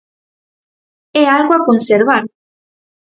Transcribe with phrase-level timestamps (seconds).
[1.21, 2.23] É algo a conservar.